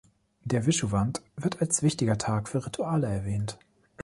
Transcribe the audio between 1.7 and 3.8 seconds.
wichtiger Tag für Rituale erwähnt.